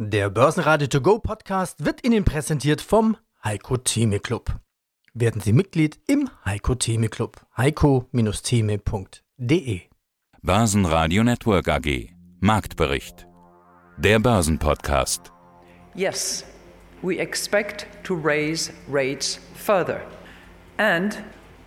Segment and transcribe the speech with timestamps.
[0.00, 4.60] Der Börsenradio To Go Podcast wird Ihnen präsentiert vom Heiko Theme Club.
[5.12, 7.44] Werden Sie Mitglied im Heiko Theme Club.
[7.56, 9.80] heiko-theme.de
[10.40, 13.26] Börsenradio Network AG Marktbericht
[13.96, 15.32] Der Börsenpodcast
[15.96, 16.44] Yes,
[17.02, 20.00] we expect to raise rates further.
[20.76, 21.20] And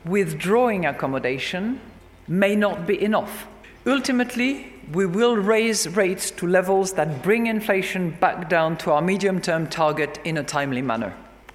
[0.05, 1.81] withdrawing accommodation
[2.29, 3.45] may not be enough.
[3.85, 9.39] Ultimately, we will raise rates to levels that bring inflation back down to our medium
[9.39, 11.13] term target in a timely manner.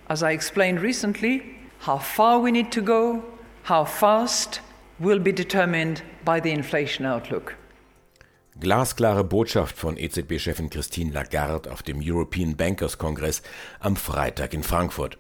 [0.09, 1.43] As I explained recently,
[1.81, 3.23] how far we need to go,
[3.65, 4.61] how fast,
[4.99, 7.57] will be determined by the inflation outlook.
[8.59, 13.43] Glasklare Botschaft von EZB-Chefin Christine Lagarde auf dem European Bankers Kongress
[13.81, 15.19] am Freitag in Frankfurt.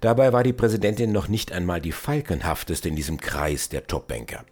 [0.00, 4.44] Dabei war die Präsidentin noch nicht einmal die falkenhafteste in diesem Kreis der Topbanker.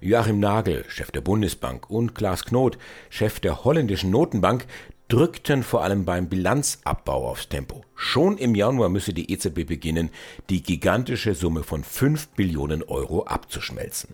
[0.00, 2.78] Joachim Nagel, Chef der Bundesbank, und Klaas Knot,
[3.10, 4.66] Chef der holländischen Notenbank,
[5.08, 7.84] drückten vor allem beim Bilanzabbau aufs Tempo.
[7.94, 10.10] Schon im Januar müsse die EZB beginnen,
[10.50, 14.10] die gigantische Summe von 5 Billionen Euro abzuschmelzen.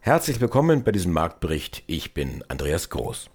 [0.00, 1.84] Herzlich willkommen bei diesem Marktbericht.
[1.86, 3.30] Ich bin Andreas Groß.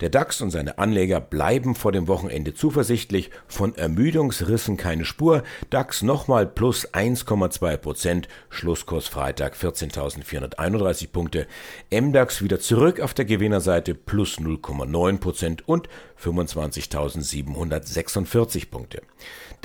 [0.00, 6.00] Der DAX und seine Anleger bleiben vor dem Wochenende zuversichtlich, von Ermüdungsrissen keine Spur, DAX
[6.02, 11.46] nochmal plus 1,2 Prozent, Schlusskurs Freitag 14.431 Punkte,
[11.90, 19.02] MDAX wieder zurück auf der Gewinnerseite plus 0,9 Prozent und 25.746 Punkte.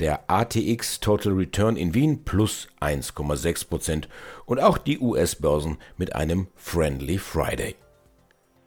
[0.00, 4.08] Der ATX Total Return in Wien plus 1,6 Prozent.
[4.44, 7.76] Und auch die US-Börsen mit einem Friendly Friday.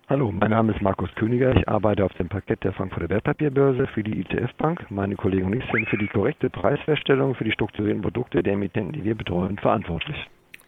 [0.10, 1.56] Hallo, mein Name ist Markus Königer.
[1.56, 4.90] Ich arbeite auf dem Parkett der Frankfurter Wertpapierbörse für die ITF Bank.
[4.90, 8.94] Meine Kollegen und ich sind für die korrekte Preisfeststellung für die strukturierten Produkte der Emittenten,
[8.94, 10.18] die wir betreuen, verantwortlich.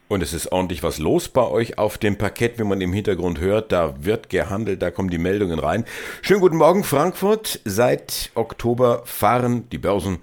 [0.10, 3.40] Und es ist ordentlich was los bei euch auf dem Parkett, wie man im Hintergrund
[3.40, 3.72] hört.
[3.72, 5.86] Da wird gehandelt, da kommen die Meldungen rein.
[6.22, 7.62] Schönen guten Morgen, Frankfurt.
[7.66, 10.20] Seit Oktober fahren die Börsen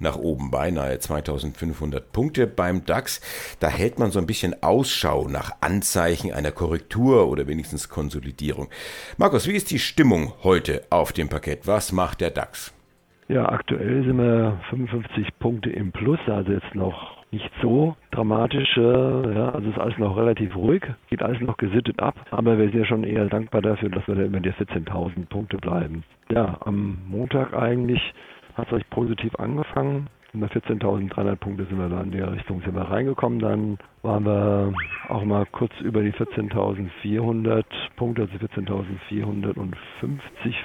[0.00, 3.20] nach oben, beinahe 2500 Punkte beim DAX.
[3.60, 8.68] Da hält man so ein bisschen Ausschau nach Anzeichen einer Korrektur oder wenigstens Konsolidierung.
[9.16, 11.66] Markus, wie ist die Stimmung heute auf dem Parkett?
[11.66, 12.74] Was macht der DAX?
[13.28, 18.74] Ja, aktuell sind wir 55 Punkte im Plus, also jetzt noch nicht so dramatisch.
[18.76, 22.14] Ja, also ist alles noch relativ ruhig, geht alles noch gesittet ab.
[22.30, 25.58] Aber wir sind ja schon eher dankbar dafür, dass wir da über die 14.000 Punkte
[25.58, 26.04] bleiben.
[26.30, 28.00] Ja, am Montag eigentlich
[28.58, 30.08] hat es recht positiv angefangen.
[30.34, 33.38] Bei 14.300 Punkte sind wir da in der Richtung sind wir reingekommen.
[33.38, 34.74] Dann waren wir
[35.08, 37.64] auch mal kurz über die 14.400
[37.96, 39.70] Punkte, also 14.450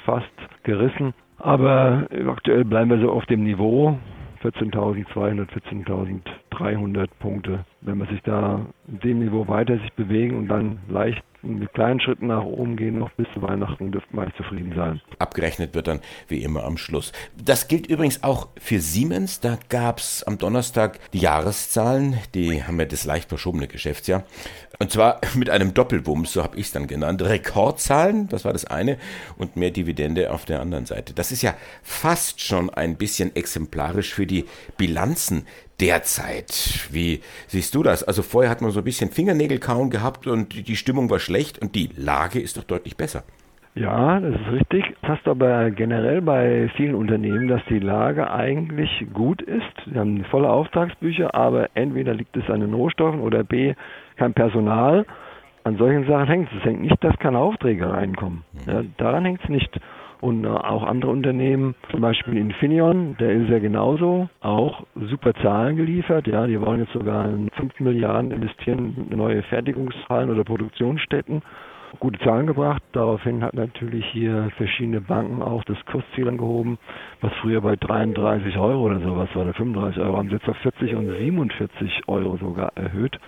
[0.06, 0.28] fast
[0.64, 1.14] gerissen.
[1.38, 3.98] Aber aktuell bleiben wir so auf dem Niveau.
[4.44, 5.48] 14.200,
[6.52, 7.64] 14.300 Punkte.
[7.86, 12.00] Wenn man sich da in dem Niveau weiter sich bewegen und dann leicht mit kleinen
[12.00, 15.02] Schritten nach oben gehen, noch bis zu Weihnachten dürften wir zufrieden sein.
[15.20, 17.12] Abgerechnet wird dann wie immer am Schluss.
[17.44, 19.42] Das gilt übrigens auch für Siemens.
[19.42, 24.24] Da gab es am Donnerstag die Jahreszahlen, die haben wir das leicht verschobene Geschäftsjahr.
[24.80, 27.22] Und zwar mit einem Doppelwumms, so habe ich es dann genannt.
[27.22, 28.98] Rekordzahlen, das war das eine,
[29.38, 31.14] und mehr Dividende auf der anderen Seite.
[31.14, 34.46] Das ist ja fast schon ein bisschen exemplarisch für die
[34.78, 35.46] Bilanzen
[35.84, 36.88] derzeit.
[36.92, 38.04] Wie siehst du das?
[38.04, 41.76] Also vorher hat man so ein bisschen Fingernägelkauen gehabt und die Stimmung war schlecht und
[41.76, 43.24] die Lage ist doch deutlich besser.
[43.76, 44.86] Ja, das ist richtig.
[45.02, 49.76] Das hast du aber generell bei vielen Unternehmen, dass die Lage eigentlich gut ist.
[49.92, 53.74] Sie haben volle Auftragsbücher, aber entweder liegt es an den Rohstoffen oder B,
[54.16, 55.06] kein Personal.
[55.66, 56.60] An solchen Sachen hängt es.
[56.60, 58.44] Es hängt nicht, dass keine Aufträge reinkommen.
[58.68, 59.80] Ja, daran hängt es nicht
[60.24, 65.76] und äh, auch andere Unternehmen, zum Beispiel Infineon, der ist ja genauso, auch super Zahlen
[65.76, 66.28] geliefert.
[66.28, 71.42] Ja, die wollen jetzt sogar in 5 Milliarden investieren in neue Fertigungshallen oder Produktionsstätten.
[72.00, 72.82] Gute Zahlen gebracht.
[72.94, 76.80] Daraufhin hat natürlich hier verschiedene Banken auch das Kursziel angehoben,
[77.20, 80.58] was früher bei 33 Euro oder sowas war, oder 35 Euro, haben sie jetzt auf
[80.58, 83.20] 40 und 47 Euro sogar erhöht.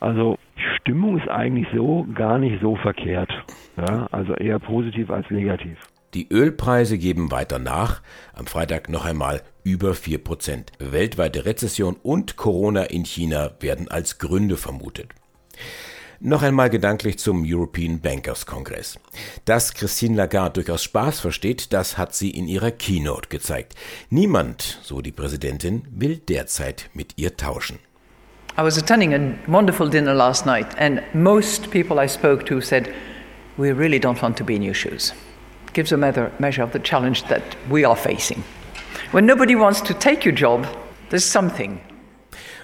[0.00, 0.36] Also
[0.80, 3.30] Stimmung ist eigentlich so gar nicht so verkehrt.
[3.76, 5.78] Ja, also eher positiv als negativ.
[6.14, 10.64] Die Ölpreise geben weiter nach, am Freitag noch einmal über 4%.
[10.80, 15.10] Weltweite Rezession und Corona in China werden als Gründe vermutet.
[16.18, 18.98] Noch einmal gedanklich zum European Bankers Kongress.
[19.44, 23.74] Dass Christine Lagarde durchaus Spaß versteht, das hat sie in ihrer Keynote gezeigt.
[24.10, 27.78] Niemand, so die Präsidentin, will derzeit mit ihr tauschen.
[28.58, 32.88] I was attending a wonderful dinner last night and most people I spoke to said
[33.56, 35.14] we really don't want to be in your shoes.
[35.72, 38.42] Gives a measure of the challenge that we are facing.
[39.12, 40.66] When nobody wants to take your job,
[41.10, 41.80] there's something.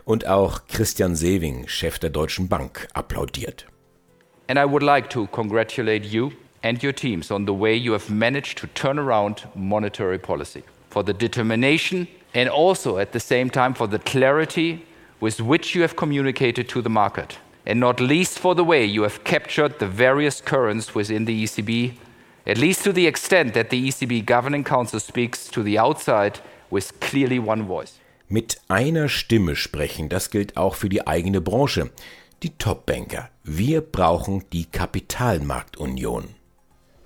[0.04, 3.66] Und auch Christian Sewing, Chef der Deutschen Bank, applaudiert.
[4.48, 6.32] And I would like to congratulate you
[6.62, 11.02] and your teams on the way you have managed to turn around monetary policy, for
[11.02, 14.84] the determination and also at the same time for the clarity
[15.20, 19.02] with which you have communicated to the market, and not least for the way you
[19.02, 21.94] have captured the various currents within the ECB,
[22.46, 26.40] at least to the extent that the ECB Governing Council speaks to the outside
[26.70, 27.98] with clearly one voice.
[28.28, 31.90] Mit einer Stimme sprechen, das gilt auch für die eigene Branche.
[32.42, 33.30] Die Topbanker.
[33.44, 36.24] Wir brauchen die Kapitalmarktunion.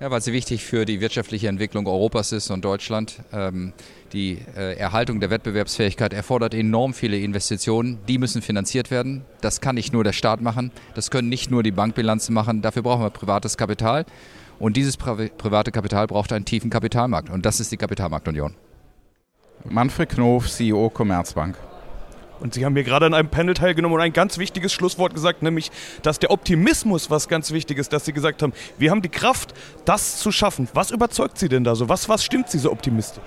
[0.01, 3.21] Ja, weil sie wichtig für die wirtschaftliche Entwicklung Europas ist und Deutschland.
[3.31, 3.71] Ähm,
[4.13, 7.99] die äh, Erhaltung der Wettbewerbsfähigkeit erfordert enorm viele Investitionen.
[8.07, 9.23] Die müssen finanziert werden.
[9.41, 10.71] Das kann nicht nur der Staat machen.
[10.95, 12.63] Das können nicht nur die Bankbilanzen machen.
[12.63, 14.05] Dafür brauchen wir privates Kapital.
[14.61, 17.31] Und dieses private Kapital braucht einen tiefen Kapitalmarkt.
[17.31, 18.53] Und das ist die Kapitalmarktunion.
[19.67, 21.57] Manfred Knof, CEO Commerzbank.
[22.39, 25.41] Und Sie haben hier gerade an einem Panel teilgenommen und ein ganz wichtiges Schlusswort gesagt,
[25.41, 25.71] nämlich,
[26.03, 29.55] dass der Optimismus was ganz wichtig ist, dass Sie gesagt haben, wir haben die Kraft,
[29.85, 30.67] das zu schaffen.
[30.75, 31.89] Was überzeugt Sie denn da so?
[31.89, 33.23] Was, was stimmt Sie so optimistisch?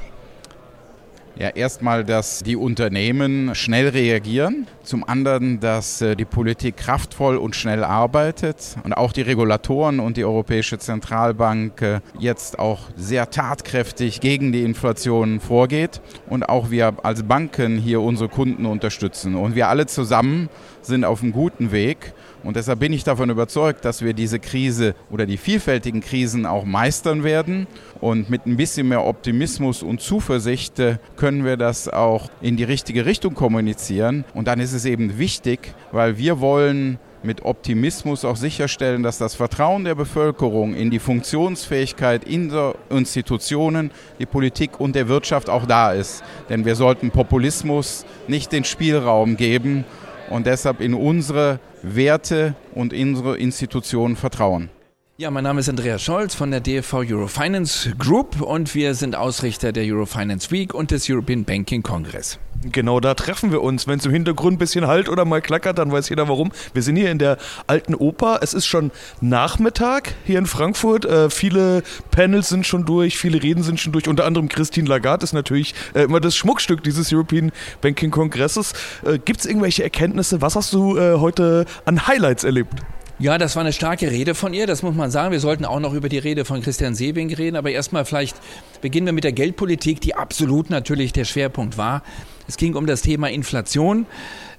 [1.36, 4.69] Ja, erstmal, dass die Unternehmen schnell reagieren.
[4.84, 10.16] Zum anderen, dass äh, die Politik kraftvoll und schnell arbeitet und auch die Regulatoren und
[10.16, 16.94] die Europäische Zentralbank äh, jetzt auch sehr tatkräftig gegen die Inflation vorgeht und auch wir
[17.02, 19.34] als Banken hier unsere Kunden unterstützen.
[19.34, 20.48] Und wir alle zusammen
[20.82, 22.12] sind auf einem guten Weg.
[22.44, 26.64] Und deshalb bin ich davon überzeugt, dass wir diese Krise oder die vielfältigen Krisen auch
[26.64, 27.67] meistern werden.
[28.00, 32.64] Und mit ein bisschen mehr Optimismus und Zuversicht äh, können wir das auch in die
[32.64, 34.25] richtige Richtung kommunizieren.
[34.35, 39.35] Und dann ist es eben wichtig, weil wir wollen mit Optimismus auch sicherstellen, dass das
[39.35, 45.64] Vertrauen der Bevölkerung in die Funktionsfähigkeit in der Institutionen, die Politik und der Wirtschaft auch
[45.64, 46.23] da ist.
[46.50, 49.87] Denn wir sollten Populismus nicht den Spielraum geben
[50.31, 54.71] und deshalb in unsere Werte und unsere Institutionen vertrauen.
[55.16, 59.70] Ja, mein Name ist Andreas Scholz von der DFV Eurofinance Group und wir sind Ausrichter
[59.70, 62.40] der Eurofinance Week und des European Banking Congress.
[62.64, 63.87] Genau da treffen wir uns.
[63.87, 66.50] Wenn es im Hintergrund ein bisschen halt oder mal klackert, dann weiß jeder warum.
[66.72, 67.38] Wir sind hier in der
[67.69, 68.40] alten Oper.
[68.43, 68.90] Es ist schon
[69.20, 71.05] Nachmittag hier in Frankfurt.
[71.05, 74.08] Äh, viele Panels sind schon durch, viele Reden sind schon durch.
[74.08, 77.52] Unter anderem Christine Lagarde ist natürlich äh, immer das Schmuckstück dieses European
[77.82, 78.72] Banking Kongresses.
[79.05, 80.43] Äh, Gibt es irgendwelche Erkenntnisse?
[80.43, 82.82] Was hast du äh, heute an Highlights erlebt?
[83.25, 85.32] Ja, das war eine starke Rede von ihr, das muss man sagen.
[85.32, 88.37] Wir sollten auch noch über die Rede von Christian Sewing reden, aber erstmal vielleicht
[88.82, 92.03] beginnen wir mit der Geldpolitik, die absolut natürlich der Schwerpunkt war.
[92.49, 94.05] Es ging um das Thema Inflation.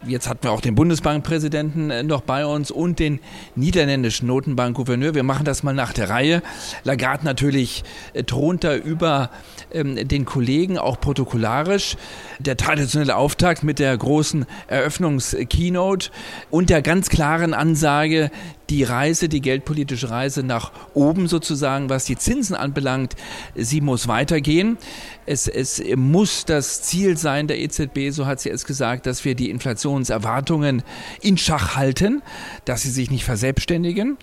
[0.06, 3.19] Jetzt hatten wir auch den Bundesbankpräsidenten äh, noch bei uns und den
[3.56, 5.15] niederländischen Notenbankgouverneur.
[5.15, 6.42] Wir machen das mal nach der Reihe.
[6.83, 7.83] Lagarde natürlich
[8.13, 9.30] äh, thront da über
[9.71, 11.97] ähm, den Kollegen, auch protokollarisch.
[12.39, 16.09] Der traditionelle Auftakt mit der großen Eröffnungskeynote
[16.50, 18.31] und der ganz klaren Ansage,
[18.70, 23.16] die Reise, die geldpolitische Reise nach oben sozusagen, was die Zinsen anbelangt,
[23.56, 24.78] sie muss weitergehen.
[25.26, 29.36] Es, es muss das Ziel sein der EZB, so hat sie es gesagt, dass wir
[29.36, 30.84] die Inflationserwartungen
[31.22, 32.22] in Schach halten,
[32.66, 34.18] dass sie sich nicht verselbstständigen.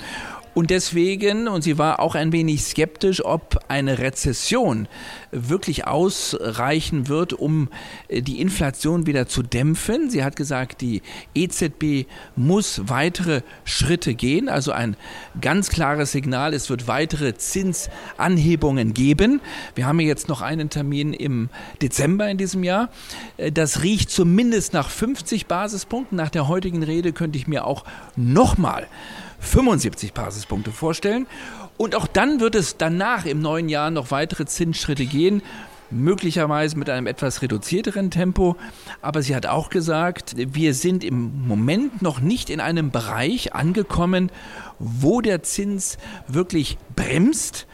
[0.55, 4.87] Und deswegen, und sie war auch ein wenig skeptisch, ob eine Rezession
[5.31, 7.69] wirklich ausreichen wird, um
[8.09, 10.11] äh, die Inflation wieder zu dämpfen.
[10.11, 11.01] Sie hat gesagt, die
[11.35, 12.07] EZB
[12.37, 14.97] muss weitere Schritte gehen, also ein
[15.41, 19.41] ganz klares Signal, es wird weitere Zinsanhebungen geben.
[19.75, 21.49] Wir haben jetzt noch einen Termin im
[21.81, 22.91] Dezember in diesem Jahr.
[23.39, 26.17] Äh, das riecht zumindest nach 50 Basispunkten.
[26.17, 27.85] Nach der heutigen Rede könnte ich mir auch
[28.17, 28.87] nochmal
[29.43, 31.27] 75 Basispunkte vorstellen.
[31.77, 35.43] Und auch dann wird es danach im neuen Jahr noch weitere Zinsschritte gehen
[35.93, 38.57] möglicherweise mit einem etwas reduzierteren Tempo.
[39.01, 44.31] Aber sie hat auch gesagt, wir sind im Moment noch nicht in einem Bereich angekommen,
[44.79, 47.67] wo der Zins wirklich bremst.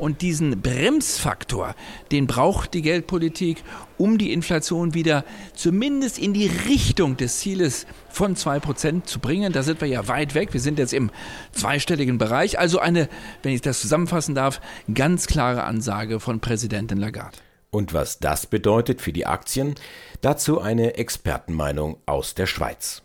[0.00, 1.74] Und diesen Bremsfaktor,
[2.10, 3.62] den braucht die Geldpolitik,
[3.98, 9.52] um die Inflation wieder zumindest in die Richtung des Zieles von 2% zu bringen.
[9.52, 10.54] Da sind wir ja weit weg.
[10.54, 11.10] Wir sind jetzt im
[11.52, 12.58] zweistelligen Bereich.
[12.58, 13.10] Also eine,
[13.42, 17.36] wenn ich das zusammenfassen darf, ganz klare Ansage von Präsidentin Lagarde.
[17.70, 19.74] Und was das bedeutet für die Aktien,
[20.22, 23.02] dazu eine Expertenmeinung aus der Schweiz.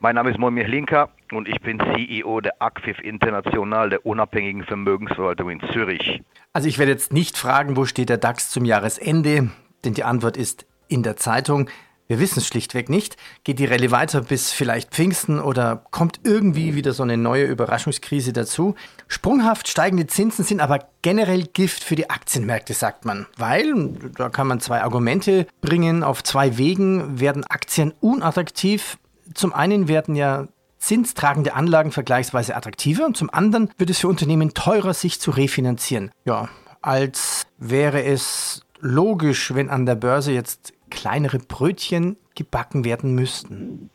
[0.00, 5.50] Mein Name ist Moimir Linker und ich bin CEO der Acfif International, der unabhängigen Vermögensverwaltung
[5.50, 6.20] in Zürich.
[6.52, 9.50] Also ich werde jetzt nicht fragen, wo steht der DAX zum Jahresende,
[9.84, 11.70] denn die Antwort ist in der Zeitung.
[12.06, 13.16] Wir wissen es schlichtweg nicht.
[13.44, 18.34] Geht die Rallye weiter bis vielleicht Pfingsten oder kommt irgendwie wieder so eine neue Überraschungskrise
[18.34, 18.74] dazu?
[19.08, 23.26] Sprunghaft steigende Zinsen sind aber generell Gift für die Aktienmärkte, sagt man.
[23.38, 23.74] Weil,
[24.18, 28.98] da kann man zwei Argumente bringen, auf zwei Wegen werden Aktien unattraktiv,
[29.32, 30.46] zum einen werden ja
[30.78, 36.10] zinstragende Anlagen vergleichsweise attraktiver und zum anderen wird es für Unternehmen teurer, sich zu refinanzieren.
[36.26, 36.48] Ja,
[36.82, 43.90] als wäre es logisch, wenn an der Börse jetzt kleinere Brötchen gebacken werden müssten.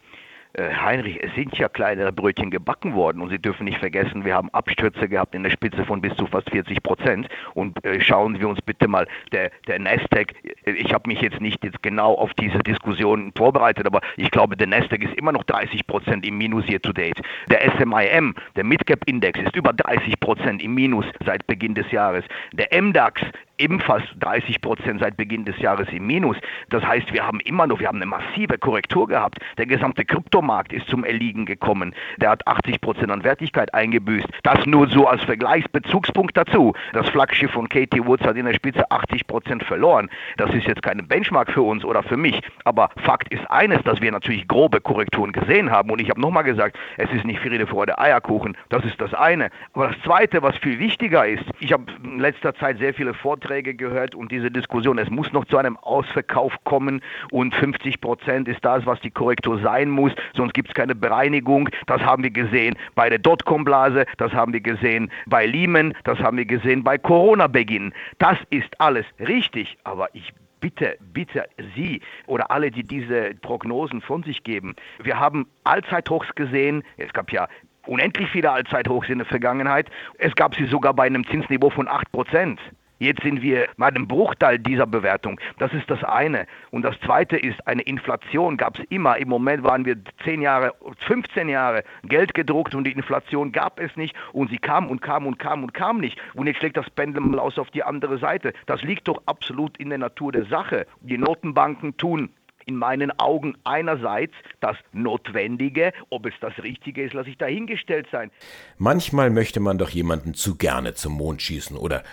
[0.60, 4.36] Äh, Heinrich, es sind ja kleinere Brötchen gebacken worden und Sie dürfen nicht vergessen, wir
[4.36, 8.38] haben Abstürze gehabt in der Spitze von bis zu fast 40 Prozent und äh, schauen
[8.40, 10.34] wir uns bitte mal der, der Nasdaq,
[10.66, 14.58] äh, ich habe mich jetzt nicht jetzt genau auf diese Diskussion vorbereitet, aber ich glaube,
[14.58, 17.22] der Nasdaq ist immer noch 30 Prozent im Minus year to date.
[17.50, 22.26] Der SMIM, der Midcap Index ist über 30 Prozent im Minus seit Beginn des Jahres.
[22.52, 23.22] Der MDAX
[23.60, 26.38] ebenfalls 30 Prozent seit Beginn des Jahres im Minus.
[26.70, 29.40] Das heißt, wir haben immer noch, wir haben eine massive Korrektur gehabt.
[29.58, 31.94] Der gesamte Kryptomarkt ist zum Erliegen gekommen.
[32.18, 34.28] Der hat 80 Prozent an Wertigkeit eingebüßt.
[34.44, 36.74] Das nur so als Vergleichsbezugspunkt dazu.
[36.94, 40.10] Das Flaggschiff von Katie Woods hat in der Spitze 80 Prozent verloren.
[40.38, 42.42] Das ist jetzt keine Benchmark für uns oder für mich.
[42.64, 45.92] Aber Fakt ist eines, dass wir natürlich grobe Korrekturen gesehen haben.
[45.92, 48.56] Und ich habe nochmal gesagt, es ist nicht Friede, Freude, Eierkuchen.
[48.70, 49.50] Das ist das eine.
[49.74, 53.49] Aber das zweite, was viel wichtiger ist, ich habe in letzter Zeit sehr viele Vorträge
[53.50, 57.02] Beiträge gehört und diese Diskussion, es muss noch zu einem Ausverkauf kommen
[57.32, 61.68] und 50 Prozent ist das, was die Korrektur sein muss, sonst gibt es keine Bereinigung.
[61.88, 66.38] Das haben wir gesehen bei der Dotcom-Blase, das haben wir gesehen bei Lehman, das haben
[66.38, 67.92] wir gesehen bei Corona-Beginn.
[68.20, 74.22] Das ist alles richtig, aber ich bitte, bitte Sie oder alle, die diese Prognosen von
[74.22, 74.76] sich geben.
[75.02, 76.84] Wir haben Allzeithochs gesehen.
[76.98, 77.48] Es gab ja
[77.88, 79.90] unendlich viele Allzeithochs in der Vergangenheit.
[80.20, 82.60] Es gab sie sogar bei einem Zinsniveau von 8 Prozent.
[83.00, 85.40] Jetzt sind wir bei einem Bruchteil dieser Bewertung.
[85.58, 86.46] Das ist das eine.
[86.70, 89.18] Und das zweite ist, eine Inflation gab es immer.
[89.18, 90.74] Im Moment waren wir 10 Jahre,
[91.08, 94.14] 15 Jahre Geld gedruckt und die Inflation gab es nicht.
[94.34, 96.20] Und sie kam und kam und kam und kam nicht.
[96.34, 98.52] Und jetzt schlägt das Pendel mal aus auf die andere Seite.
[98.66, 100.86] Das liegt doch absolut in der Natur der Sache.
[101.00, 102.30] Die Notenbanken tun
[102.66, 108.30] in meinen Augen einerseits das Notwendige, ob es das Richtige ist, lasse ich dahingestellt sein.
[108.78, 112.04] Manchmal möchte man doch jemanden zu gerne zum Mond schießen oder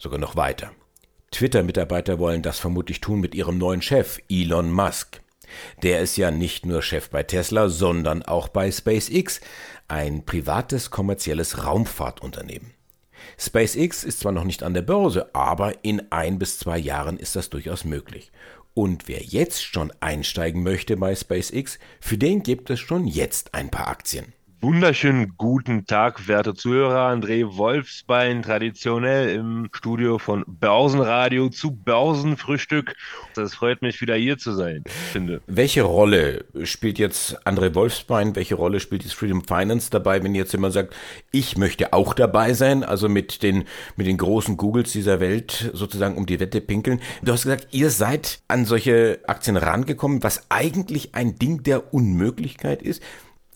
[0.00, 0.72] sogar noch weiter.
[1.30, 5.20] Twitter-Mitarbeiter wollen das vermutlich tun mit ihrem neuen Chef, Elon Musk.
[5.82, 9.40] Der ist ja nicht nur Chef bei Tesla, sondern auch bei SpaceX,
[9.88, 12.72] ein privates kommerzielles Raumfahrtunternehmen.
[13.38, 17.36] SpaceX ist zwar noch nicht an der Börse, aber in ein bis zwei Jahren ist
[17.36, 18.32] das durchaus möglich.
[18.74, 23.70] Und wer jetzt schon einsteigen möchte bei SpaceX, für den gibt es schon jetzt ein
[23.70, 24.32] paar Aktien.
[24.62, 27.10] Wunderschönen guten Tag, werte Zuhörer.
[27.10, 32.94] André Wolfsbein, traditionell im Studio von Börsenradio zu Börsenfrühstück.
[33.38, 35.40] Es freut mich, wieder hier zu sein, finde.
[35.46, 40.52] Welche Rolle spielt jetzt André Wolfsbein, welche Rolle spielt jetzt Freedom Finance dabei, wenn jetzt
[40.52, 40.94] jemand sagt,
[41.32, 43.64] ich möchte auch dabei sein, also mit den,
[43.96, 47.00] mit den großen Googles dieser Welt sozusagen um die Wette pinkeln?
[47.22, 52.82] Du hast gesagt, ihr seid an solche Aktien rangekommen, was eigentlich ein Ding der Unmöglichkeit
[52.82, 53.02] ist.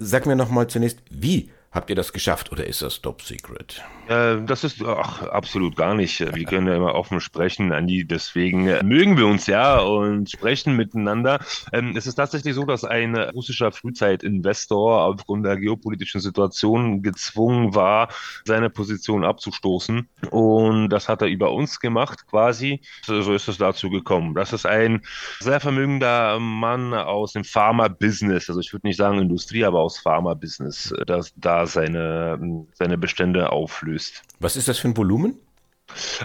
[0.07, 3.83] Sag mir nochmal zunächst, wie habt ihr das geschafft oder ist das Top Secret?
[4.09, 6.21] Äh, das ist ach, absolut gar nicht.
[6.21, 8.07] Wir können ja immer offen sprechen, Andi.
[8.07, 11.41] Deswegen mögen wir uns ja und sprechen miteinander.
[11.73, 18.09] Ähm, es ist tatsächlich so, dass ein russischer Frühzeitinvestor aufgrund der geopolitischen Situation gezwungen war,
[18.45, 20.09] seine Position abzustoßen.
[20.31, 22.81] Und das hat er über uns gemacht, quasi.
[23.03, 24.35] So ist es dazu gekommen.
[24.35, 25.03] Das ist ein
[25.41, 28.49] sehr vermögender Mann aus dem Pharma-Business.
[28.49, 31.33] Also ich würde nicht sagen Industrie, aber aus Pharma-Business, das
[31.67, 34.23] seine, seine Bestände auflöst.
[34.41, 35.39] Was ist das für ein Volumen?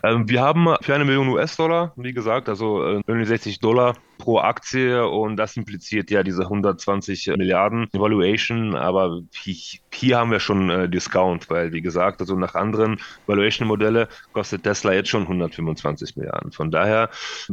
[0.03, 5.05] Ähm, wir haben für eine Million US-Dollar, wie gesagt, also äh, 69 Dollar pro Aktie
[5.07, 9.21] und das impliziert ja diese 120 Milliarden Valuation, aber
[9.93, 14.93] hier haben wir schon äh, Discount, weil wie gesagt, also nach anderen Valuation-Modelle kostet Tesla
[14.93, 16.51] jetzt schon 125 Milliarden.
[16.51, 17.09] Von daher,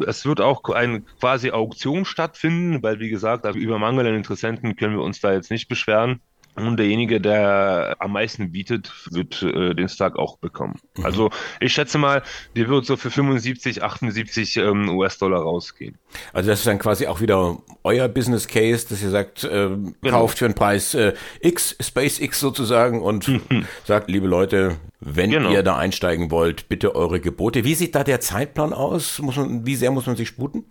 [0.07, 4.76] es wird auch eine quasi Auktion stattfinden, weil wie gesagt, also über Mangel an Interessenten
[4.76, 6.21] können wir uns da jetzt nicht beschweren.
[6.56, 10.78] Und derjenige, der am meisten bietet, wird äh, den Stock auch bekommen.
[10.96, 11.04] Mhm.
[11.04, 12.22] Also ich schätze mal,
[12.56, 15.98] die wird so für 75, 78 ähm, US-Dollar rausgehen.
[16.32, 19.94] Also das ist dann quasi auch wieder euer Business Case, dass ihr sagt, äh, genau.
[20.02, 23.66] kauft für einen Preis äh, X, SpaceX sozusagen und mhm.
[23.84, 25.50] sagt, liebe Leute, wenn genau.
[25.50, 27.64] ihr da einsteigen wollt, bitte eure Gebote.
[27.64, 29.18] Wie sieht da der Zeitplan aus?
[29.18, 30.64] Muss man, wie sehr muss man sich sputen?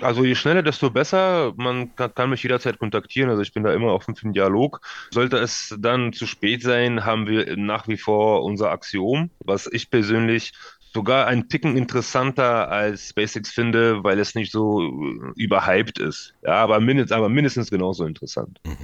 [0.00, 1.52] Also je schneller, desto besser.
[1.56, 3.30] Man kann, kann, mich jederzeit kontaktieren.
[3.30, 4.80] Also ich bin da immer offen für einen Dialog.
[5.10, 9.90] Sollte es dann zu spät sein, haben wir nach wie vor unser Axiom, was ich
[9.90, 10.52] persönlich
[10.94, 16.34] sogar ein Ticken interessanter als SpaceX finde, weil es nicht so äh, überhyped ist.
[16.42, 18.60] Ja, aber mindestens, aber mindestens genauso interessant.
[18.64, 18.76] Mhm.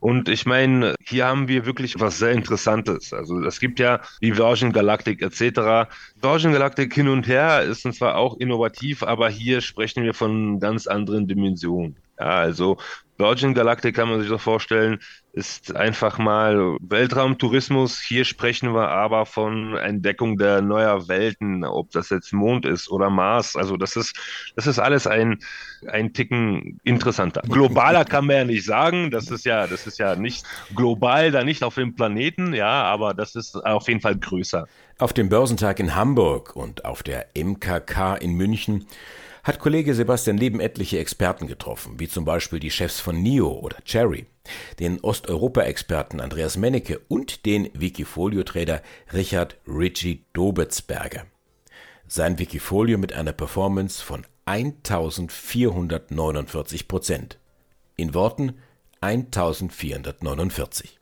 [0.00, 3.12] Und ich meine, hier haben wir wirklich was sehr Interessantes.
[3.12, 5.90] Also es gibt ja die Virgin Galactic etc.
[6.20, 10.86] Virgin Galactic hin und her ist zwar auch innovativ, aber hier sprechen wir von ganz
[10.86, 11.96] anderen Dimensionen.
[12.18, 12.78] Ja, also
[13.18, 15.00] Virgin Galactic kann man sich so vorstellen,
[15.32, 18.00] ist einfach mal Weltraumtourismus.
[18.00, 23.10] Hier sprechen wir aber von Entdeckung der neuer Welten, ob das jetzt Mond ist oder
[23.10, 23.56] Mars.
[23.56, 24.16] Also das ist,
[24.54, 25.40] das ist alles ein,
[25.88, 27.42] ein Ticken interessanter.
[27.48, 29.10] Globaler kann man ja nicht sagen.
[29.10, 30.44] Das ist ja, das ist ja nicht
[30.76, 34.66] global, da nicht auf dem Planeten, ja, aber das ist auf jeden Fall größer.
[34.98, 38.86] Auf dem Börsentag in Hamburg und auf der MKK in München
[39.48, 43.78] hat Kollege Sebastian Leben etliche Experten getroffen, wie zum Beispiel die Chefs von NIO oder
[43.82, 44.26] Cherry,
[44.78, 48.82] den Osteuropa-Experten Andreas Mennecke und den Wikifolio-Trader
[49.14, 51.24] Richard Richie Dobetzberger.
[52.06, 57.38] Sein Wikifolio mit einer Performance von 1449 Prozent.
[57.96, 58.58] In Worten
[59.00, 60.97] 1449.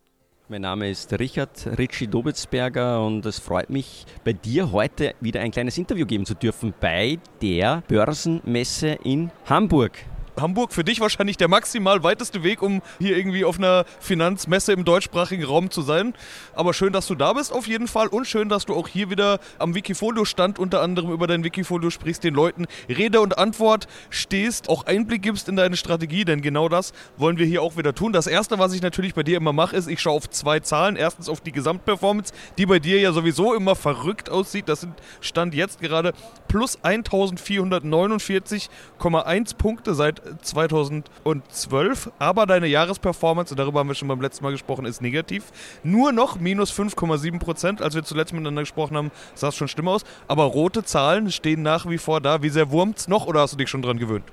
[0.49, 5.51] Mein Name ist Richard Ritchie Dobitzberger und es freut mich, bei dir heute wieder ein
[5.51, 9.99] kleines Interview geben zu dürfen bei der Börsenmesse in Hamburg.
[10.39, 14.85] Hamburg für dich wahrscheinlich der maximal weiteste Weg, um hier irgendwie auf einer Finanzmesse im
[14.85, 16.15] deutschsprachigen Raum zu sein.
[16.55, 19.11] Aber schön, dass du da bist auf jeden Fall und schön, dass du auch hier
[19.11, 24.69] wieder am Wikifolio-Stand unter anderem über dein Wikifolio sprichst, den Leuten Rede und Antwort stehst,
[24.69, 28.13] auch Einblick gibst in deine Strategie, denn genau das wollen wir hier auch wieder tun.
[28.13, 30.97] Das erste, was ich natürlich bei dir immer mache, ist, ich schaue auf zwei Zahlen.
[30.97, 34.69] Erstens auf die Gesamtperformance, die bei dir ja sowieso immer verrückt aussieht.
[34.69, 36.13] Das sind Stand jetzt gerade
[36.49, 44.45] plus 1449,1 Punkte seit 2012, aber deine Jahresperformance, und darüber haben wir schon beim letzten
[44.45, 45.45] Mal gesprochen, ist negativ.
[45.83, 47.83] Nur noch minus 5,7 Prozent.
[47.83, 50.05] Als wir zuletzt miteinander gesprochen haben, sah es schon schlimm aus.
[50.29, 52.43] Aber rote Zahlen stehen nach wie vor da.
[52.43, 54.25] Wie sehr wurmt es noch oder hast du dich schon dran gewöhnt?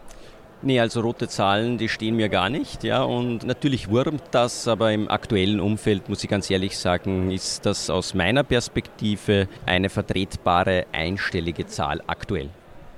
[0.65, 3.03] Nee, also rote Zahlen, die stehen mir gar nicht, ja.
[3.03, 7.89] Und natürlich wurmt das, aber im aktuellen Umfeld, muss ich ganz ehrlich sagen, ist das
[7.89, 12.49] aus meiner Perspektive eine vertretbare einstellige Zahl aktuell.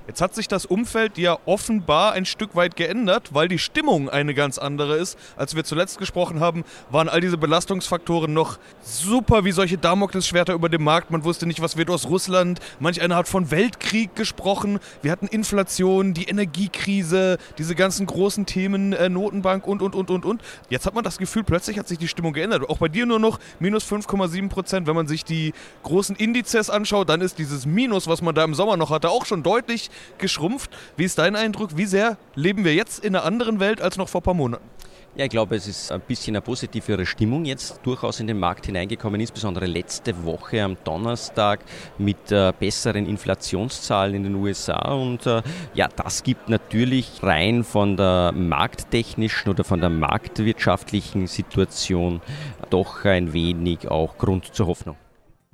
[0.06, 4.34] Jetzt hat sich das Umfeld ja offenbar ein Stück weit geändert, weil die Stimmung eine
[4.34, 5.18] ganz andere ist.
[5.36, 10.68] Als wir zuletzt gesprochen haben, waren all diese Belastungsfaktoren noch super wie solche Damoklesschwerter über
[10.68, 11.10] dem Markt.
[11.10, 12.60] Man wusste nicht, was wird aus Russland.
[12.78, 14.78] Manch einer hat von Weltkrieg gesprochen.
[15.02, 20.24] Wir hatten Inflation, die Energiekrise, diese ganzen großen Themen, äh, Notenbank und, und, und, und,
[20.24, 20.40] und.
[20.70, 22.68] Jetzt hat man das Gefühl, plötzlich hat sich die Stimmung geändert.
[22.70, 24.86] Auch bei dir nur noch minus 5,7 Prozent.
[24.86, 25.52] Wenn man sich die
[25.82, 29.26] großen Indizes anschaut, dann ist dieses Minus, was man da im Sommer noch hatte, auch
[29.26, 30.70] schon deutlich geschrumpft.
[30.96, 31.76] Wie ist dein Eindruck?
[31.76, 34.64] Wie sehr leben wir jetzt in einer anderen Welt als noch vor ein paar Monaten?
[35.16, 38.66] Ja, ich glaube, es ist ein bisschen eine positivere Stimmung jetzt durchaus in den Markt
[38.66, 41.60] hineingekommen, insbesondere letzte Woche am Donnerstag
[41.96, 44.92] mit äh, besseren Inflationszahlen in den USA.
[44.92, 45.40] Und äh,
[45.72, 52.20] ja, das gibt natürlich rein von der markttechnischen oder von der marktwirtschaftlichen Situation
[52.68, 54.96] doch ein wenig auch Grund zur Hoffnung.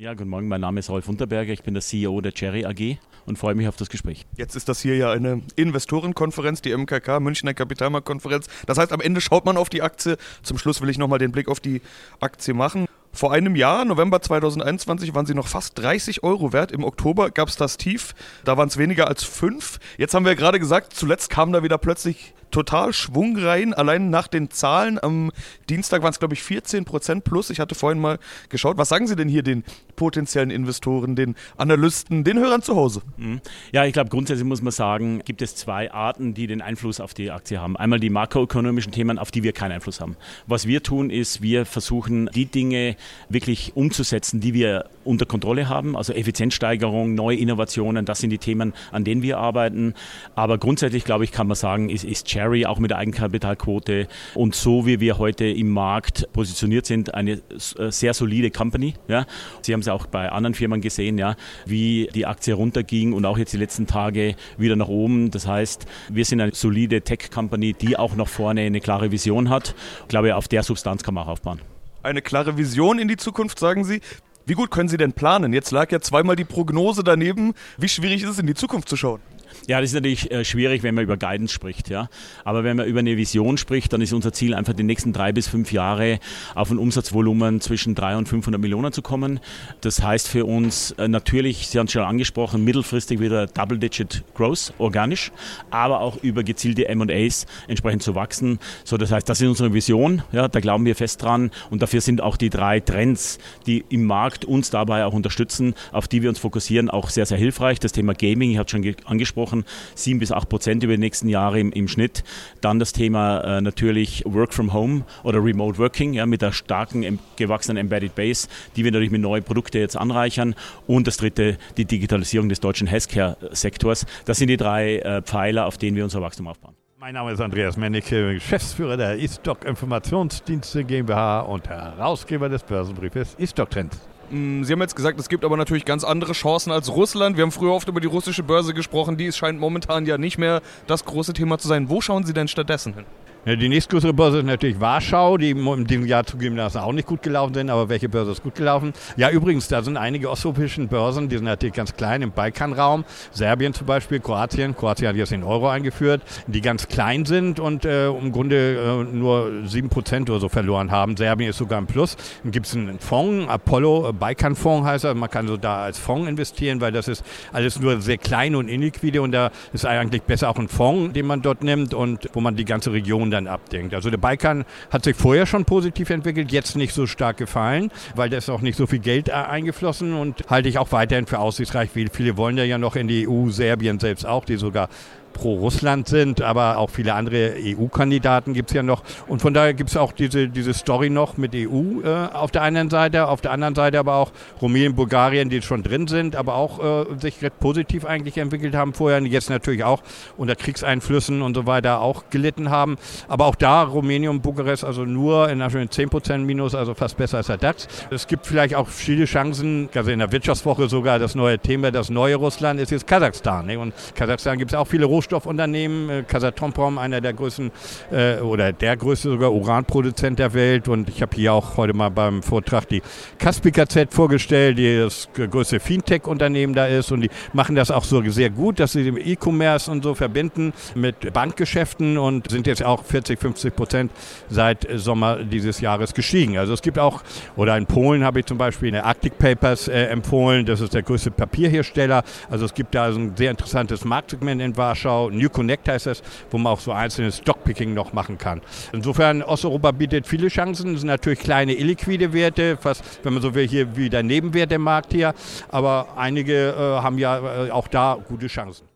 [0.02, 2.98] Ja, guten Morgen, mein Name ist Rolf Unterberger, ich bin der CEO der Cherry AG
[3.24, 4.26] und freue mich auf das Gespräch.
[4.36, 8.48] Jetzt ist das hier ja eine Investorenkonferenz, die MKK, Münchner Kapitalmarktkonferenz.
[8.66, 10.16] Das heißt, am Ende schaut man auf die Aktie.
[10.42, 11.82] Zum Schluss will ich nochmal den Blick auf die
[12.18, 12.86] Aktie machen.
[13.12, 16.72] Vor einem Jahr, November 2021, waren sie noch fast 30 Euro wert.
[16.72, 18.16] Im Oktober gab es das Tief.
[18.44, 19.78] Da waren es weniger als 5.
[19.98, 23.74] Jetzt haben wir gerade gesagt, zuletzt kam da wieder plötzlich total Schwung rein.
[23.74, 25.32] Allein nach den Zahlen am
[25.68, 27.50] Dienstag waren es, glaube ich, 14 Prozent plus.
[27.50, 28.78] Ich hatte vorhin mal geschaut.
[28.78, 29.64] Was sagen Sie denn hier den
[29.96, 33.02] potenziellen Investoren, den Analysten, den Hörern zu Hause?
[33.16, 33.40] Mhm.
[33.72, 37.14] Ja, ich glaube, grundsätzlich muss man sagen, gibt es zwei Arten, die den Einfluss auf
[37.14, 37.76] die Aktie haben.
[37.76, 40.16] Einmal die makroökonomischen Themen, auf die wir keinen Einfluss haben.
[40.46, 42.96] Was wir tun, ist, wir versuchen, die Dinge
[43.28, 45.96] wirklich umzusetzen, die wir unter Kontrolle haben.
[45.96, 49.94] Also Effizienzsteigerung, neue Innovationen, das sind die Themen, an denen wir arbeiten.
[50.34, 54.54] Aber grundsätzlich, glaube ich, kann man sagen, ist, ist Cherry auch mit der Eigenkapitalquote und
[54.54, 57.40] so wie wir heute im Markt positioniert sind, eine
[57.78, 58.94] äh, sehr solide Company.
[59.06, 59.26] Ja.
[59.62, 63.38] Sie haben es auch bei anderen Firmen gesehen, ja, wie die Aktie runterging und auch
[63.38, 65.30] jetzt die letzten Tage wieder nach oben.
[65.30, 69.74] Das heißt, wir sind eine solide Tech-Company, die auch nach vorne eine klare Vision hat.
[70.02, 71.60] Ich glaube, auf der Substanz kann man auch aufbauen.
[72.02, 74.00] Eine klare Vision in die Zukunft, sagen Sie.
[74.44, 75.52] Wie gut können Sie denn planen?
[75.52, 77.54] Jetzt lag ja zweimal die Prognose daneben.
[77.78, 79.20] Wie schwierig ist es, in die Zukunft zu schauen?
[79.66, 81.88] Ja, das ist natürlich äh, schwierig, wenn man über Guidance spricht.
[81.88, 82.08] Ja.
[82.44, 85.32] Aber wenn man über eine Vision spricht, dann ist unser Ziel einfach die nächsten drei
[85.32, 86.18] bis fünf Jahre
[86.54, 89.40] auf ein Umsatzvolumen zwischen 300 und 500 Millionen zu kommen.
[89.80, 94.72] Das heißt für uns äh, natürlich, Sie haben es schon angesprochen, mittelfristig wieder Double-Digit Growth,
[94.78, 95.32] organisch,
[95.70, 98.58] aber auch über gezielte M&As entsprechend zu wachsen.
[98.84, 100.22] So, das heißt, das ist unsere Vision.
[100.32, 104.04] Ja, da glauben wir fest dran und dafür sind auch die drei Trends, die im
[104.04, 107.80] Markt uns dabei auch unterstützen, auf die wir uns fokussieren, auch sehr, sehr hilfreich.
[107.80, 111.00] Das Thema Gaming, ich habe es schon angesprochen, angesprochen, 7 bis 8 Prozent über die
[111.00, 112.24] nächsten Jahre im, im Schnitt.
[112.60, 117.18] Dann das Thema äh, natürlich Work from Home oder Remote Working ja, mit der starken
[117.36, 120.54] gewachsenen Embedded Base, die wir natürlich mit neuen Produkten jetzt anreichern.
[120.86, 124.06] Und das dritte, die Digitalisierung des deutschen Healthcare-Sektors.
[124.24, 126.74] Das sind die drei äh, Pfeiler, auf denen wir unser Wachstum aufbauen.
[126.98, 133.70] Mein Name ist Andreas Mennecke, Geschäftsführer der E-Stock Informationsdienste GmbH und Herausgeber des Börsenbriefes E-Stock
[133.70, 134.11] Trends.
[134.32, 137.36] Mm, Sie haben jetzt gesagt, es gibt aber natürlich ganz andere Chancen als Russland.
[137.36, 139.18] Wir haben früher oft über die russische Börse gesprochen.
[139.18, 141.90] Die scheint momentan ja nicht mehr das große Thema zu sein.
[141.90, 143.04] Wo schauen Sie denn stattdessen hin?
[143.44, 147.22] Ja, die nächstgrößere Börse ist natürlich Warschau, die in diesem Jahr zugegebenermaßen auch nicht gut
[147.22, 148.92] gelaufen sind, aber welche Börse ist gut gelaufen?
[149.16, 153.74] Ja, übrigens, da sind einige osteuropäischen Börsen, die sind natürlich ganz klein im Balkanraum, Serbien
[153.74, 158.10] zum Beispiel, Kroatien, Kroatien hat jetzt den Euro eingeführt, die ganz klein sind und äh,
[158.10, 158.76] im Grunde
[159.10, 161.16] äh, nur 7% oder so verloren haben.
[161.16, 162.16] Serbien ist sogar im Plus.
[162.44, 165.98] Dann gibt es einen Fonds, Apollo äh, Balkanfonds heißt er, man kann so da als
[165.98, 170.22] Fonds investieren, weil das ist alles nur sehr klein und inliquide und da ist eigentlich
[170.22, 173.46] besser auch ein Fonds, den man dort nimmt und wo man die ganze Region dann
[173.46, 173.94] abdenkt.
[173.94, 178.30] Also der Balkan hat sich vorher schon positiv entwickelt, jetzt nicht so stark gefallen, weil
[178.30, 181.38] da ist auch nicht so viel Geld äh, eingeflossen und halte ich auch weiterhin für
[181.38, 181.90] aussichtsreich.
[181.90, 184.88] Viele wollen ja noch in die EU, Serbien selbst auch, die sogar
[185.32, 189.02] pro Russland sind, aber auch viele andere EU-Kandidaten gibt es ja noch.
[189.26, 192.62] Und von daher gibt es auch diese, diese Story noch mit EU äh, auf der
[192.62, 196.54] einen Seite, auf der anderen Seite aber auch Rumänien, Bulgarien, die schon drin sind, aber
[196.54, 200.02] auch äh, sich recht positiv eigentlich entwickelt haben vorher und jetzt natürlich auch
[200.36, 202.96] unter Kriegseinflüssen und so weiter auch gelitten haben.
[203.28, 207.38] Aber auch da Rumänien und Bukarest also nur in einer 10% Minus, also fast besser
[207.38, 207.88] als der DAX.
[208.10, 212.10] Es gibt vielleicht auch viele Chancen, also in der Wirtschaftswoche sogar das neue Thema, das
[212.10, 213.66] neue Russland ist jetzt Kasachstan.
[213.66, 213.78] Ne?
[213.78, 217.70] Und Kasachstan gibt es auch viele Rohstoffe Rohstoffunternehmen, äh, Kazatomprom, einer der größten
[218.10, 220.88] äh, oder der größte sogar Uranproduzent der Welt.
[220.88, 223.02] Und ich habe hier auch heute mal beim Vortrag die
[223.38, 227.12] Caspica Z vorgestellt, die das größte Fintech-Unternehmen da ist.
[227.12, 230.72] Und die machen das auch so sehr gut, dass sie den E-Commerce und so verbinden
[230.94, 234.12] mit Bankgeschäften und sind jetzt auch 40, 50 Prozent
[234.48, 236.58] seit Sommer dieses Jahres gestiegen.
[236.58, 237.22] Also es gibt auch,
[237.56, 241.02] oder in Polen habe ich zum Beispiel eine Arctic Papers äh, empfohlen, das ist der
[241.02, 242.24] größte Papierhersteller.
[242.50, 246.22] Also es gibt da so ein sehr interessantes Marktsegment in Warschau New Connect heißt das,
[246.50, 248.60] wo man auch so einzelnes Stockpicking noch machen kann.
[248.92, 250.94] Insofern, Osteuropa bietet viele Chancen.
[250.94, 254.72] Es sind natürlich kleine illiquide Werte, fast, wenn man so will, hier wie der Nebenwert
[254.72, 255.34] im Markt hier.
[255.68, 258.86] Aber einige äh, haben ja äh, auch da gute Chancen.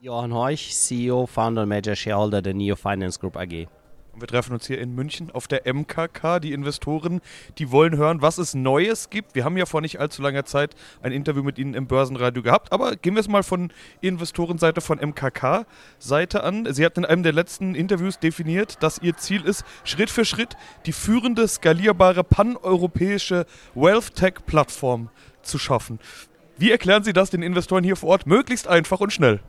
[0.00, 3.66] Johann Heuch, CEO, Founder und Major Shareholder der Neo Finance Group AG.
[4.16, 6.40] Und wir treffen uns hier in München auf der MKK.
[6.40, 7.20] Die Investoren,
[7.58, 9.34] die wollen hören, was es Neues gibt.
[9.34, 12.72] Wir haben ja vor nicht allzu langer Zeit ein Interview mit Ihnen im Börsenradio gehabt.
[12.72, 16.66] Aber gehen wir es mal von Investorenseite, von MKK-Seite an.
[16.72, 20.56] Sie hatten in einem der letzten Interviews definiert, dass Ihr Ziel ist, Schritt für Schritt
[20.86, 25.10] die führende, skalierbare, paneuropäische Wealth-Tech-Plattform
[25.42, 26.00] zu schaffen.
[26.56, 29.40] Wie erklären Sie das den Investoren hier vor Ort möglichst einfach und schnell?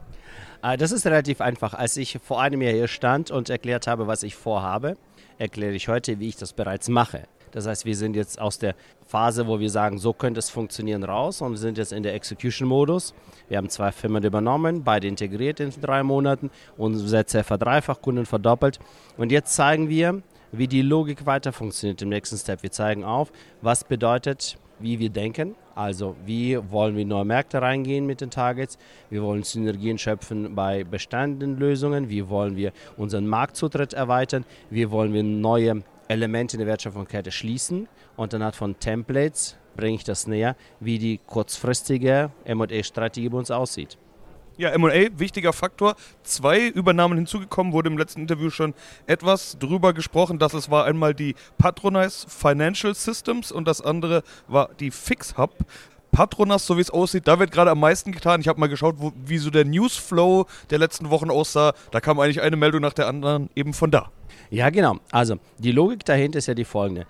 [0.63, 1.73] Äh, das ist relativ einfach.
[1.73, 4.97] Als ich vor einem Jahr hier stand und erklärt habe, was ich vorhabe,
[5.37, 7.23] erkläre ich heute, wie ich das bereits mache.
[7.51, 11.03] Das heißt, wir sind jetzt aus der Phase, wo wir sagen, so könnte es funktionieren,
[11.03, 13.13] raus und sind jetzt in der Execution-Modus.
[13.47, 18.79] Wir haben zwei Firmen übernommen, beide integriert in drei Monaten, Umsätze verdreifacht, Kunden verdoppelt.
[19.15, 22.63] Und jetzt zeigen wir, wie die Logik weiter funktioniert im nächsten Step.
[22.63, 25.55] Wir zeigen auf, was bedeutet wie wir denken.
[25.75, 28.77] Also wie wollen wir neue Märkte reingehen mit den Targets,
[29.09, 35.13] wie wollen Synergien schöpfen bei bestehenden Lösungen, wie wollen wir unseren Marktzutritt erweitern, wie wollen
[35.13, 40.55] wir neue Elemente in der Wertschöpfungskette schließen und anhand von Templates bringe ich das näher,
[40.79, 43.97] wie die kurzfristige M&A-Strategie bei uns aussieht.
[44.57, 45.95] Ja, MA, wichtiger Faktor.
[46.23, 48.73] Zwei Übernahmen hinzugekommen, wurde im letzten Interview schon
[49.05, 50.39] etwas drüber gesprochen.
[50.39, 55.53] dass es war einmal die Patronize Financial Systems und das andere war die FixHub.
[56.11, 58.41] Patronas, so wie es aussieht, da wird gerade am meisten getan.
[58.41, 61.73] Ich habe mal geschaut, wo, wie so der Newsflow der letzten Wochen aussah.
[61.91, 64.09] Da kam eigentlich eine Meldung nach der anderen eben von da.
[64.49, 64.97] Ja, genau.
[65.11, 67.05] Also die Logik dahinter ist ja die folgende.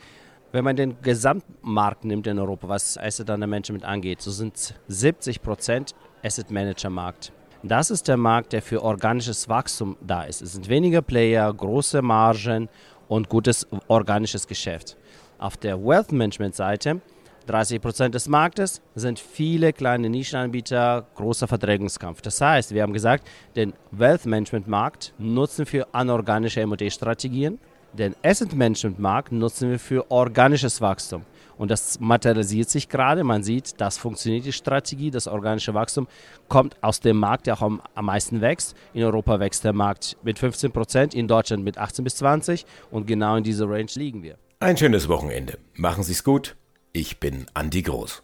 [0.51, 5.41] Wenn man den Gesamtmarkt nimmt in Europa, was Asset Under Management angeht, so sind 70
[5.41, 7.31] Prozent Asset Manager Markt.
[7.67, 10.41] Das ist der Markt, der für organisches Wachstum da ist.
[10.41, 12.69] Es sind weniger Player, große Margen
[13.10, 14.95] und gutes organisches Geschäft.
[15.38, 17.01] Auf der Wealth Management Seite
[17.47, 22.21] 30 Prozent des Marktes sind viele kleine Nischenanbieter, großer Verdrängungskampf.
[22.21, 27.60] Das heißt, wir haben gesagt, den Wealth Management Markt nutzen wir für anorganische M&A-Strategien,
[27.93, 31.23] den Asset Management Markt nutzen wir für organisches Wachstum.
[31.58, 33.24] Und das materialisiert sich gerade.
[33.24, 35.12] Man sieht, das funktioniert die Strategie.
[35.12, 36.08] Das organische Wachstum
[36.48, 38.76] kommt aus dem Markt, der auch am, am meisten wächst.
[38.93, 42.65] In Europa wächst der Markt mit 15 Prozent, in Deutschland mit 18 bis 20.
[42.91, 44.38] Und genau in dieser Range liegen wir.
[44.60, 45.58] Ein schönes Wochenende.
[45.76, 46.56] Machen Sie es gut.
[46.93, 48.24] Ich bin Andi Groß.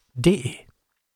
[0.21, 0.70] de.